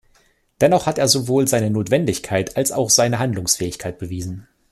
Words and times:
Dennoch 0.61 0.87
hat 0.87 0.97
er 0.97 1.07
sowohl 1.07 1.47
seine 1.47 1.69
Notwendigkeit 1.69 2.57
als 2.57 2.71
auch 2.71 2.89
seine 2.89 3.19
Handlungsfähigkeit 3.19 3.99
bewiesen. 3.99 4.47